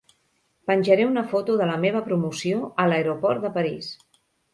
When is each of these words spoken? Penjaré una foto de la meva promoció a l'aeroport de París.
Penjaré 0.69 1.03
una 1.09 1.23
foto 1.33 1.57
de 1.59 1.67
la 1.71 1.75
meva 1.83 2.01
promoció 2.07 2.63
a 2.85 2.87
l'aeroport 2.93 3.45
de 3.45 3.53
París. 3.59 3.91